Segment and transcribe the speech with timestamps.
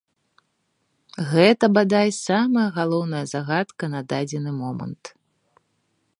[1.33, 5.03] Гэта, бадай, самая галоўная загадка на дадзены момант.